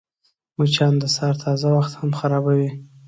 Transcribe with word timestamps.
مچان 0.57 0.93
د 0.99 1.03
سهار 1.15 1.35
تازه 1.43 1.67
وخت 1.77 1.93
هم 1.99 2.09
خرابوي 2.19 2.69